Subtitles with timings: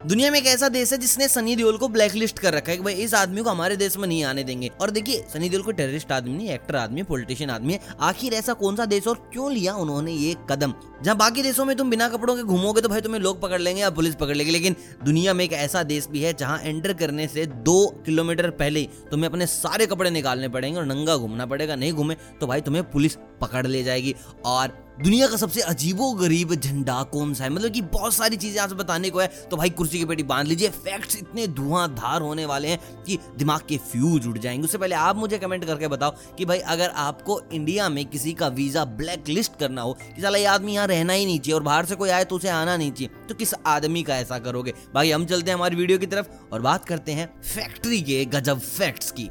[0.00, 2.76] दुनिया में एक ऐसा देश है जिसने सनी देओल को ब्लैक लिस्ट कर रखा है
[2.76, 5.62] कि भाई, इस आदमी को हमारे देश में नहीं आने देंगे। और देखिए, सनी देओल
[5.62, 9.30] को टेररिस्ट आदमी नहीं एक्टर आदमी पॉलिटिशियन आदमी है। आखिर ऐसा कौन सा देश और
[9.32, 10.74] क्यों लिया उन्होंने ये कदम?
[11.02, 13.82] जहाँ बाकी देशों में तुम बिना कपड़ों के घूमोगे तो भाई तुम्हें लोग पकड़ लेंगे
[13.82, 17.28] या पुलिस पकड़ लेगी। लेकिन दुनिया में एक ऐसा देश भी है जहाँ एंटर करने
[17.28, 21.92] से दो किलोमीटर पहले तुम्हें अपने सारे कपड़े निकालने पड़ेंगे और नंगा घूमना पड़ेगा। नहीं
[21.92, 24.14] घूमे तो भाई तुम्हें पुलिस पकड़ ले जाएगी।
[24.44, 27.50] और दुनिया का सबसे अजीबो गरीब झंडा कौन सा है?
[27.50, 30.46] मतलब कि बहुत सारी चीज़ें आज बताने को है तो भाई कुर्सी की पेटी बाँध
[30.46, 34.94] लीजिए। फैक्ट्स इतने धुआंधार होने वाले हैं कि दिमाग के फ्यूज उड़ जाएँगे। उससे पहले
[34.96, 39.28] आप मुझे कमेंट करके बताओ कि भाई अगर आपको इंडिया में किसी का वीज़ा ब्लैक
[39.28, 41.96] लिस्ट करना हो, कि साला ये आदमी यहाँ रहना ही नहीं चाहिए और बाहर से
[41.96, 44.74] कोई आए तो उसे आना नहीं चाहिए तो किस आदमी का ऐसा करोगे?
[44.94, 48.60] भाई हम चलते हैं हमारी वीडियो की तरफ़ और बात करते हैं फैक्ट्री के गजब
[48.60, 49.28] फैक्ट्स की।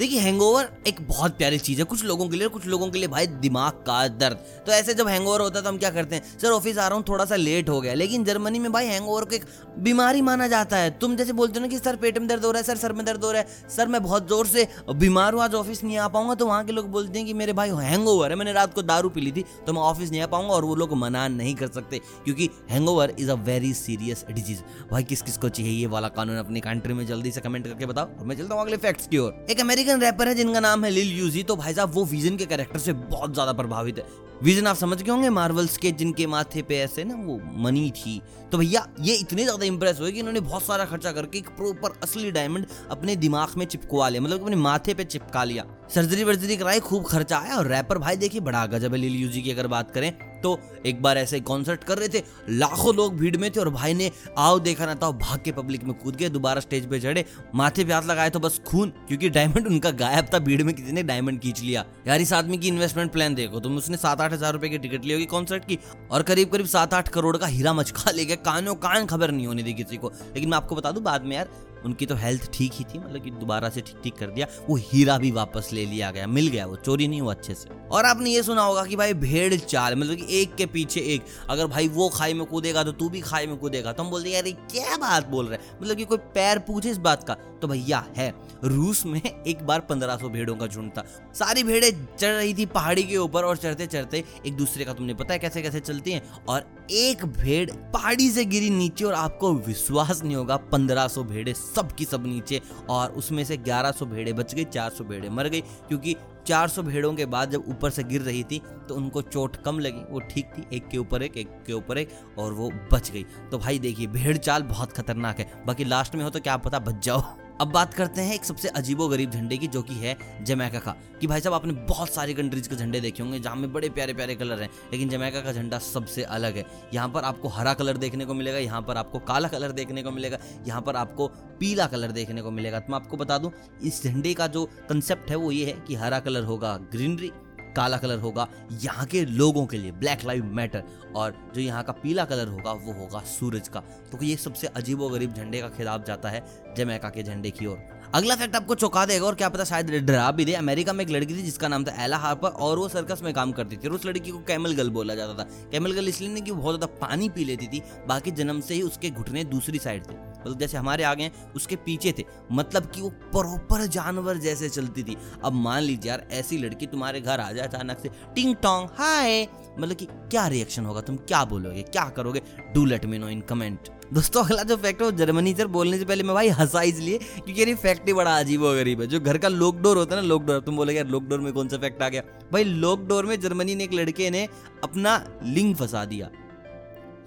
[0.00, 3.08] देखिए हैंगओवर एक बहुत प्यारी चीज़ है। कुछ लोगों के लिए कुछ लोगों के लिए
[3.08, 4.36] भाई दिमाग का दर्द।
[4.66, 6.96] तो ऐसे जब हैंगओवर होता है तो हम क्या करते हैं, सर ऑफ़िस आ रहा
[6.96, 9.44] हूँ, थोड़ा सा लेट हो गया। लेकिन जर्मनी में भाई हैंगओवर को एक
[9.78, 12.50] बीमारी माना जाता है। तुम जैसे बोलते हो ना कि, सर, पेट में दर्द हो
[12.50, 15.34] रहा है, सर सर में दर्द हो रहा है। सर, मैं बहुत ज़ोर से बीमार
[15.34, 17.70] हूँ, आज ऑफ़िस नहीं आ पाऊँगा। तो वहाँ के लोग बोलते हैं कि, मेरे भाई
[17.70, 20.54] हैंग है। मैंने रात को दारू पी ली थी तो मैं ऑफ़िस नहीं आ पाऊँगा
[20.54, 25.04] और वो लोग मना नहीं कर सकते, क्योंकि hang is a very serious disease भाई
[25.04, 28.18] किस किस को चाहिए ये वाला कानून अपनी कंट्री में जल्दी से कमेंट करके बताओ।
[28.18, 30.90] और मैं चलता हूँ अगले फैक्ट्स की ओर। एक अमेरिकन रैपर है जिनका नाम है
[30.90, 34.04] लिल यूजी तो भाई साहब, वो विजन के कैरेक्टर से बहुत ज़्यादा प्रभावित है।
[34.42, 38.20] विजन आप समझ गए होंगे मार्वल्स के, जिनके माथे पे ऐसे ना वो मनी थी।
[38.52, 41.98] तो भैया, ये इतने ज़्यादा इंप्रेस हुए कि इन्होंने बहुत सारा खर्चा करके एक प्रॉपर
[42.02, 46.56] असली डायमंड अपने दिमाग में चिपकवा लिया मतलब अपने माथे पे चिपका लिया। सर्जरी वर्जरी
[46.56, 49.66] कराई, खूब खर्चा आया और रैपर भाई देखिए, बड़ा गजब है लिल यूजी की अगर
[49.66, 53.60] बात करें तो एक बार ऐसे कॉन्सर्ट कर रहे थे, लाखों लोग भीड़ में थे
[53.60, 56.88] और भाई ने, आओ देखा ना था भाग के पब्लिक में कूद गए, दोबारा स्टेज
[56.90, 60.62] पे चढ़े, माथे पे हाथ लगाए तो बस खून, क्योंकि डायमंड उनका गायब था, भीड़
[60.62, 63.96] में किसी ने डायमंड खींच लिया। यार, इस आदमी की इन्वेस्टमेंट प्लान देखो, तुम उसने
[63.96, 65.78] सात आठ हज़ार रुपए की टिकट ली होगी कॉन्सर्ट की
[66.10, 69.46] और करीब करीब सात आठ करोड़ का हीरा मचका ले गया। कानो कान खबर नहीं
[69.46, 71.48] होने दी किसी को। लेकिन मैं आपको बता दू, बाद में यार
[71.84, 74.76] उनकी तो हेल्थ ठीक ही थी मतलब कि दोबारा से ठीक ठीक कर दिया। वो
[74.76, 78.04] हीरा भी वापस ले लिया गया, मिल गया वो, चोरी नहीं हुआ अच्छे से। और
[78.04, 81.66] आपने ये सुना होगा कि भाई भेड़ चाल मतलब कि एक के पीछे एक, अगर
[81.66, 84.50] भाई वो खाई में कूदेगा तो तू भी खाई में कूदेगा। तो हम बोलते यार
[84.70, 85.78] क्या बात बोल रहे हैं?
[85.82, 88.32] मतलब कि कोई पैर पूछे इस बात का। तो भैया, है,
[88.64, 91.04] रूस में एक बार पंद्रह भेड़ों का झुंड था।
[91.34, 95.14] सारी भेड़े चढ़ रही थी पहाड़ी के ऊपर और चढ़ते चढ़ते एक दूसरे का, तुमने
[95.14, 96.22] पता है कैसे कैसे चलती हैं?
[96.48, 101.92] और एक भेड़ पहाड़ी से गिरी नीचे और आपको विश्वास नहीं होगा, पंद्रह भेड़े सब
[101.92, 102.60] की सब नीचे
[102.90, 106.16] और उसमें से ग्यारह सौ भेड़े बच गई, चार सौ भेड़े मर गई, क्योंकि
[106.46, 110.04] 400 भेड़ों के बाद जब ऊपर से गिर रही थी तो उनको चोट कम लगी,
[110.10, 113.24] वो ठीक थी, एक के ऊपर एक एक के ऊपर एक, और वो बच गई।
[113.50, 116.78] तो भाई देखिए, भेड़ चाल बहुत खतरनाक है, बाकी लास्ट में हो तो क्या पता
[116.80, 117.22] बच जाओ।
[117.60, 120.94] अब बात करते हैं एक सबसे अजीबो गरीब झंडे की, जो कि है जमैका का।
[121.20, 124.12] कि भाई साहब, आपने बहुत सारी कंट्रीज़ के झंडे देखे होंगे, जहाँ में बड़े प्यारे
[124.12, 127.96] प्यारे कलर हैं, लेकिन जमैका का झंडा सबसे अलग है। यहाँ पर आपको हरा कलर
[127.96, 130.38] देखने को मिलेगा, यहाँ पर आपको काला कलर देखने को मिलेगा,
[130.68, 131.28] यहाँ पर आपको
[131.60, 135.30] पीला कलर देखने को मिलेगा। तो मैं आपको बता दूँ, इस झंडे का जो कंसेप्ट
[135.30, 137.32] है वो ये है कि हरा कलर होगा ग्रीनरी
[137.70, 140.82] काला कलर होगा, यहाँ के लोगों के लिए ब्लैक लाइव मैटर
[141.16, 143.80] और जो यहाँ का पीला कलर होगा, वो होगा सूरज का।
[144.12, 146.44] तो ये सबसे अजीब गरीब झंडे का खिताब जाता है
[146.76, 147.78] जमैका के झंडे की ओर।
[148.14, 151.10] अगला फैक्ट आपको चौंका देगा और क्या पता शायद डरा भी दे। अमेरिका में एक
[151.10, 153.94] लड़की थी जिसका नाम था एला हार्पर और वो सर्कस में काम करती थी और
[153.94, 156.76] उस लड़की को कैमल गल बोला जाता था। कैमल गल इसलिए नहीं कि वो बहुत
[156.76, 160.58] ज़्यादा पानी पी लेती थी, बाकी जन्म से ही उसके घुटने दूसरी साइड थे। मतलब
[160.58, 165.16] जैसे हमारे आगे हैं, उसके पीछे थे। मतलब कि वो प्रॉपर जानवर जैसे चलती थी।
[165.44, 169.46] अब मान लीजिए यार, ऐसी लड़की तुम्हारे घर आ जाए अचानक से टिंग टोंग हाय
[169.78, 171.00] मतलब कि क्या रिएक्शन होगा?
[171.00, 171.82] तुम क्या बोलोगे?
[171.84, 172.42] क्या करोगे?
[172.74, 175.98] Do let me know in comment दोस्तों, अगला जो फैक्ट है, वो जर्मनी सर बोलने
[175.98, 179.06] से पहले मैं भाई हंसा इसलिए क्योंकि ये फैक्ट ही बड़ा अजीब और गरीब है।
[179.06, 181.40] जो घर का लॉक डोर होता है ना लॉक डोर तुम बोले यार लॉक डोर
[181.40, 182.22] में कौन सा फैक्ट आ गया?
[182.52, 184.48] भाई लॉक डोर में जर्मनी ने एक लड़के ने
[184.84, 186.30] अपना लिंग फंसा दिया।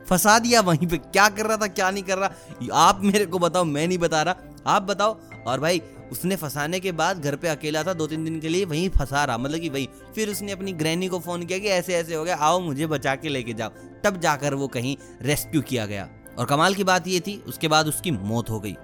[0.09, 2.31] फंसा दिया वहीं पे। क्या कर रहा था, क्या नहीं कर रहा?
[2.73, 4.35] आप मेरे को बताओ, मैं नहीं बता रहा।
[4.67, 8.39] आप बताओ। और भाई, उसने फंसाने के बाद घर पे अकेला था दो तीन दिन
[8.39, 11.59] के लिए, वहीं फंसा रहा। मतलब कि वही। फिर उसने अपनी ग्रैनी को फ़ोन किया
[11.59, 13.69] कि ऐसे ऐसे हो गया, आओ मुझे बचा के लेके जाओ।
[14.03, 17.87] तब जाकर वो कहीं रेस्क्यू किया गया। और कमाल की बात ये थी, उसके बाद
[17.87, 18.75] उसकी मौत हो गई।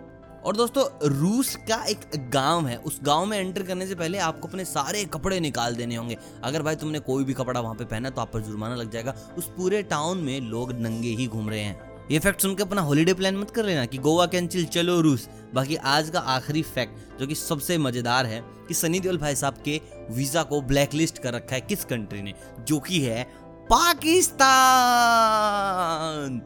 [0.46, 2.00] और दोस्तों, रूस का एक
[2.34, 5.96] गाँव है, उस गाँव में एंटर करने से पहले आपको अपने सारे कपड़े निकाल देने
[5.96, 8.91] होंगे। अगर भाई तुमने कोई भी कपड़ा वहाँ पे पहना तो आप पर जुर्माना लग
[8.91, 12.82] जाएगा। उस पूरे टाउन में लोग नंगे ही घूम रहे हैं। ये फैक्ट सुनकर अपना
[12.82, 17.20] हॉलीडे प्लान मत कर लेना कि गोवा कैंसिल चलो रूस। बाकी आज का आखिरी फैक्ट
[17.20, 19.82] जो कि सबसे मज़ेदार है, कि सनी देओल भाई साहब के
[20.12, 23.23] वीज़ा को ब्लैक लिस्ट कर रखा है किस कंट्री ने, जो कि है
[23.72, 26.41] पाकिस्तान।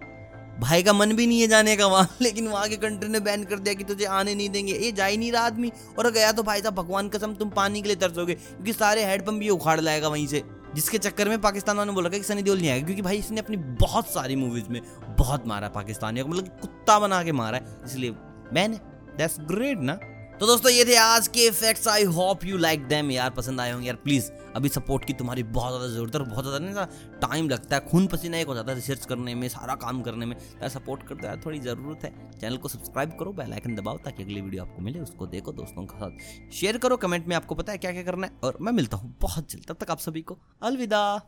[0.53, 3.43] भाई का मन भी नहीं है जाने का वहाँ, लेकिन वहाँ के कंट्री ने बैन
[3.43, 6.31] कर दिया कि तुझे आने नहीं देंगे। ये जा ही नहीं रहा आदमी। और गया
[6.31, 9.79] तो भाई साहब, भगवान कसम, तुम पानी के लिए तरसोगे, क्योंकि सारे हेडपम्प भी उखाड़
[9.79, 10.43] लाएगा वहीं से।
[10.75, 13.39] जिसके चक्कर में पाकिस्तान वालों ने बोला कि सनी देओल नहीं आएगा, क्योंकि भाई इसने
[13.39, 14.81] अपनी बहुत सारी मूवीज़ में
[15.17, 18.15] बहुत मारा पाकिस्तानियों को मतलब कुत्ता बना के मारा है, इसलिए
[18.53, 18.79] मैंने
[19.17, 19.99] दैट्स ग्रेट ना?
[20.43, 23.71] तो दोस्तों, ये थे आज के effects I hope you like them यार, पसंद आए
[23.71, 26.83] होंगे यार प्लीज़ अभी सपोर्ट की तुम्हारी बहुत ज़्यादा ज़रूरत है और बहुत ज़्यादा ना
[27.21, 27.85] टाइम लगता है.
[27.87, 30.35] खून पसीना एक हो जाता है रिसर्च करने में, सारा काम करने में.
[30.35, 32.11] यार सपोर्ट करते यार थोड़ी ज़रूरत है.
[32.39, 34.99] चैनल को सब्सक्राइब करो बेल आइकन दबाओ, ताकि अगली वीडियो आपको मिले.
[34.99, 36.51] उसको देखो दोस्तों के साथ.
[36.53, 38.39] शेयर करो कमेंट में आपको पता है क्या क्या करना है.
[38.43, 39.65] और मैं मिलता हूँ बहुत जल्द.
[39.67, 41.21] तब तक आप सभी को अलविदा.